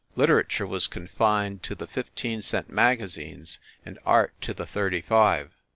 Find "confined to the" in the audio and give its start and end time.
0.87-1.85